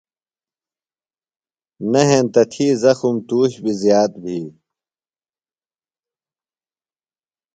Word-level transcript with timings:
نہ 1.91 2.01
ہینتہ 2.09 2.41
تھی 2.51 2.67
زخم 2.81 3.15
تُوش 3.27 3.51
بیۡ 3.63 3.77
زِیات 3.81 4.11
بھی۔ 4.21 4.39